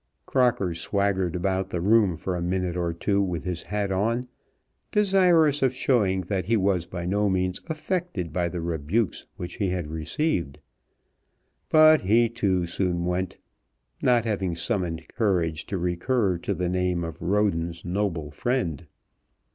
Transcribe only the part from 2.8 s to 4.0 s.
two with his hat